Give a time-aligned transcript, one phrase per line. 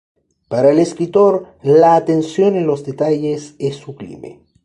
[0.47, 4.39] Para el escritor "La atención en los detalles es sublime".